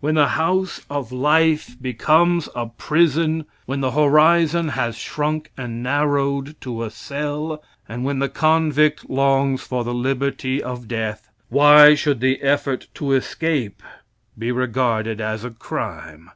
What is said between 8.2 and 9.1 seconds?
convict